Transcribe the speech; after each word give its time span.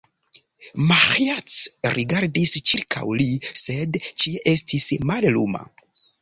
Maĥiac 0.91 1.57
rigardis 1.97 2.53
ĉirkaŭ 2.71 3.03
li, 3.19 3.29
sed 3.65 4.01
ĉie 4.23 4.43
estis 4.55 4.89
malluma. 5.13 5.63